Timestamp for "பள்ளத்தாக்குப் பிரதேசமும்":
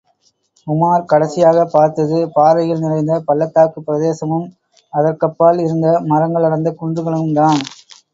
3.27-4.47